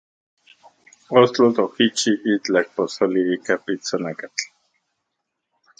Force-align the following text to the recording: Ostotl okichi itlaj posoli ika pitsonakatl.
Ostotl 1.21 1.61
okichi 1.65 2.11
itlaj 2.35 2.65
posoli 2.75 3.21
ika 3.37 3.55
pitsonakatl. 3.65 4.43